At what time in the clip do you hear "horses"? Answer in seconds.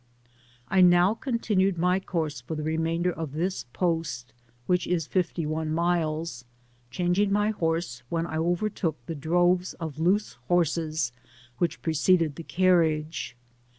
10.47-11.11